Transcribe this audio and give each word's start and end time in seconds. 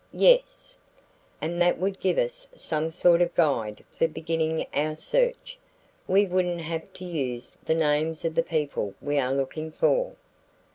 "Yes." 0.17 0.75
"And 1.43 1.61
that 1.61 1.77
would 1.77 1.99
give 1.99 2.17
us 2.17 2.47
some 2.55 2.89
sort 2.89 3.21
of 3.21 3.35
guide 3.35 3.85
for 3.95 4.07
beginning 4.07 4.65
our 4.73 4.95
search. 4.95 5.59
We 6.07 6.25
wouldn't 6.25 6.61
have 6.61 6.91
to 6.93 7.05
use 7.05 7.55
the 7.65 7.75
names 7.75 8.25
of 8.25 8.33
the 8.33 8.41
people 8.41 8.95
we 8.99 9.19
are 9.19 9.31
looking 9.31 9.71
for." 9.71 10.15